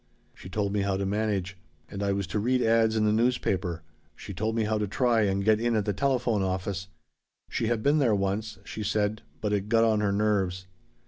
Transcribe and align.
She 0.33 0.49
told 0.49 0.73
me 0.73 0.81
how 0.81 0.97
to 0.97 1.05
manage. 1.05 1.59
And 1.87 2.01
I 2.01 2.11
was 2.11 2.25
to 2.33 2.39
read 2.39 2.63
'ads' 2.63 2.95
in 2.95 3.05
the 3.05 3.11
newspaper. 3.13 3.83
She 4.15 4.33
told 4.33 4.55
me 4.55 4.63
how 4.63 4.79
to 4.79 4.87
try 4.87 5.21
and 5.21 5.45
get 5.45 5.61
in 5.61 5.75
at 5.75 5.85
the 5.85 5.93
telephone 5.93 6.41
office. 6.41 6.87
She 7.51 7.67
had 7.67 7.83
been 7.83 7.99
there 7.99 8.15
once, 8.15 8.57
she 8.63 8.81
said, 8.81 9.21
but 9.41 9.53
it 9.53 9.69
'got 9.69 9.83
on 9.83 9.99
her 9.99 10.11
nerves.' 10.11 10.65